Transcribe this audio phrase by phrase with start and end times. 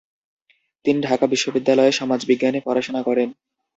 [0.85, 3.29] তিনি ঢাকা বিশ্ববিদ্যালয়ে সমাজবিজ্ঞানে পড়াশোনা করেন।